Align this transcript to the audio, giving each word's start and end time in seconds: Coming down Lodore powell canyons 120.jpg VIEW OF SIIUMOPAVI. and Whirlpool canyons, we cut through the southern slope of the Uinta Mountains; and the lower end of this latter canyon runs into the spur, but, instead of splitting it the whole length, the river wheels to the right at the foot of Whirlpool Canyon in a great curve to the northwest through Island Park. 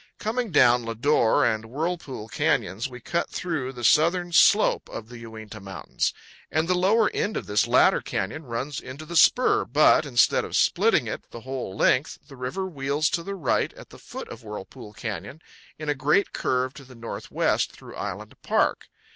Coming 0.17 0.49
down 0.49 0.83
Lodore 0.83 1.43
powell 1.43 1.45
canyons 1.45 1.61
120.jpg 1.61 1.61
VIEW 1.61 1.61
OF 1.61 1.61
SIIUMOPAVI. 1.61 1.63
and 1.63 1.65
Whirlpool 1.65 2.27
canyons, 2.29 2.89
we 2.89 2.99
cut 3.01 3.29
through 3.29 3.71
the 3.73 3.83
southern 3.83 4.31
slope 4.31 4.89
of 4.89 5.09
the 5.09 5.19
Uinta 5.19 5.59
Mountains; 5.59 6.13
and 6.51 6.67
the 6.67 6.73
lower 6.73 7.09
end 7.11 7.37
of 7.37 7.45
this 7.45 7.67
latter 7.67 8.01
canyon 8.01 8.43
runs 8.45 8.79
into 8.79 9.05
the 9.05 9.15
spur, 9.15 9.63
but, 9.63 10.03
instead 10.07 10.43
of 10.43 10.55
splitting 10.55 11.05
it 11.05 11.29
the 11.29 11.41
whole 11.41 11.77
length, 11.77 12.17
the 12.27 12.35
river 12.35 12.65
wheels 12.65 13.11
to 13.11 13.21
the 13.21 13.35
right 13.35 13.71
at 13.75 13.91
the 13.91 13.99
foot 13.99 14.27
of 14.29 14.41
Whirlpool 14.43 14.93
Canyon 14.93 15.39
in 15.77 15.87
a 15.87 15.93
great 15.93 16.33
curve 16.33 16.73
to 16.73 16.83
the 16.83 16.95
northwest 16.95 17.71
through 17.71 17.93
Island 17.95 18.33
Park. 18.41 18.89